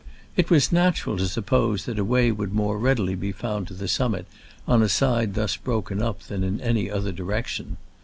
It 0.35 0.49
was 0.49 0.71
natural 0.71 1.15
to 1.17 1.27
suppose 1.27 1.85
that 1.85 1.99
a 1.99 2.03
way 2.03 2.31
would 2.31 2.51
more 2.51 2.79
readily 2.79 3.13
be 3.13 3.31
found 3.31 3.67
to 3.67 3.75
the 3.75 3.87
summit 3.87 4.25
on 4.67 4.81
a 4.81 4.89
side 4.89 5.35
thus 5.35 5.57
broken 5.57 6.01
up 6.01 6.23
than 6.23 6.43
in 6.43 6.59
any 6.59 6.89
other 6.89 7.11
direction. 7.11 7.77